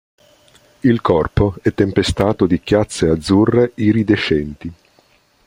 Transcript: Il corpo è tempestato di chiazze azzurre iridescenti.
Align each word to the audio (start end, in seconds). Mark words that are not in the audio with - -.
Il 0.79 0.99
corpo 0.99 1.57
è 1.61 1.75
tempestato 1.75 2.47
di 2.47 2.59
chiazze 2.59 3.07
azzurre 3.07 3.73
iridescenti. 3.75 4.73